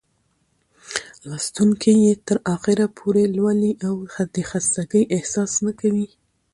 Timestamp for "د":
4.35-4.37